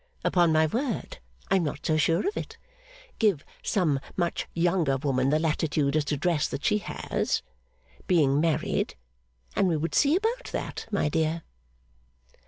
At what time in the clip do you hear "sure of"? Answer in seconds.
1.95-2.35